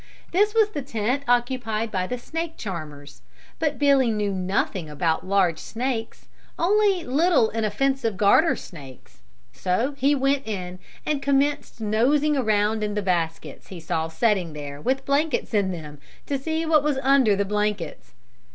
[0.31, 3.21] This was the tent occupied by the snake charmers,
[3.59, 6.27] but Billy knew nothing about large snakes,
[6.57, 9.21] only little inoffensive garter snakes,
[9.53, 14.81] so he went in and commenced nosing around in the baskets he saw setting there
[14.81, 18.13] with blankets in them to see what was under the blankets.